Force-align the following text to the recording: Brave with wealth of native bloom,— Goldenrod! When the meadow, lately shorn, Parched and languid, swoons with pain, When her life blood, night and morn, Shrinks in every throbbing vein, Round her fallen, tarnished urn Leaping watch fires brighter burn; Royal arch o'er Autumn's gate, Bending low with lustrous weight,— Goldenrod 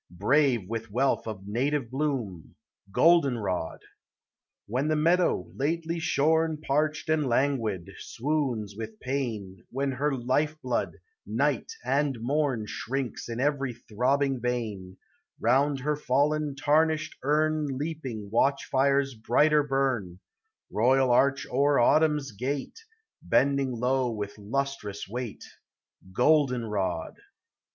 Brave 0.17 0.67
with 0.67 0.89
wealth 0.89 1.27
of 1.27 1.47
native 1.47 1.91
bloom,— 1.91 2.55
Goldenrod! 2.91 3.81
When 4.65 4.87
the 4.87 4.95
meadow, 4.95 5.51
lately 5.53 5.99
shorn, 5.99 6.59
Parched 6.59 7.07
and 7.07 7.27
languid, 7.29 7.91
swoons 7.99 8.75
with 8.75 8.99
pain, 8.99 9.63
When 9.69 9.91
her 9.91 10.11
life 10.11 10.59
blood, 10.63 10.95
night 11.23 11.71
and 11.85 12.19
morn, 12.19 12.65
Shrinks 12.65 13.29
in 13.29 13.39
every 13.39 13.73
throbbing 13.75 14.39
vein, 14.41 14.97
Round 15.39 15.79
her 15.81 15.95
fallen, 15.95 16.55
tarnished 16.55 17.15
urn 17.21 17.67
Leaping 17.77 18.31
watch 18.31 18.65
fires 18.71 19.13
brighter 19.13 19.61
burn; 19.61 20.17
Royal 20.71 21.11
arch 21.11 21.45
o'er 21.45 21.77
Autumn's 21.79 22.31
gate, 22.31 22.79
Bending 23.21 23.71
low 23.71 24.09
with 24.09 24.35
lustrous 24.39 25.07
weight,— 25.07 25.43
Goldenrod 26.11 27.17